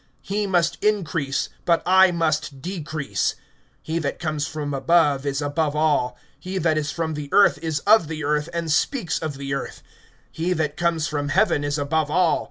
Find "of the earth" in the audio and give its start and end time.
7.81-8.49, 9.19-9.83